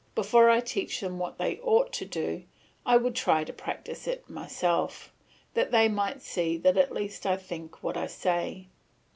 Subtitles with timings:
[0.15, 2.45] Before I teach them what they ought to do,
[2.87, 5.13] I would try to practise it myself,
[5.53, 8.69] that they might see that at least I think what I say.